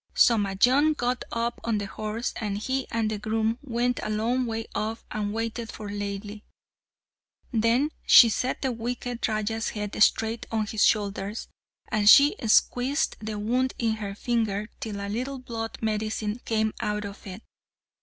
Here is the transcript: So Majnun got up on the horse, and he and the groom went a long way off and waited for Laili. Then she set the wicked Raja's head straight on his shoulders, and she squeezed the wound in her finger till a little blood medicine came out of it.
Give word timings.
So 0.15 0.35
Majnun 0.35 0.97
got 0.97 1.23
up 1.31 1.61
on 1.63 1.77
the 1.77 1.85
horse, 1.85 2.33
and 2.37 2.57
he 2.57 2.87
and 2.89 3.07
the 3.11 3.19
groom 3.19 3.59
went 3.61 3.99
a 4.01 4.09
long 4.09 4.47
way 4.47 4.65
off 4.73 5.03
and 5.11 5.31
waited 5.31 5.71
for 5.71 5.89
Laili. 5.89 6.41
Then 7.53 7.91
she 8.07 8.27
set 8.27 8.63
the 8.63 8.71
wicked 8.71 9.27
Raja's 9.27 9.69
head 9.69 10.01
straight 10.01 10.47
on 10.51 10.65
his 10.65 10.83
shoulders, 10.83 11.49
and 11.87 12.09
she 12.09 12.35
squeezed 12.47 13.17
the 13.21 13.37
wound 13.37 13.75
in 13.77 13.97
her 13.97 14.15
finger 14.15 14.69
till 14.79 14.99
a 15.01 15.07
little 15.07 15.37
blood 15.37 15.77
medicine 15.81 16.39
came 16.45 16.73
out 16.81 17.05
of 17.05 17.27
it. 17.27 17.43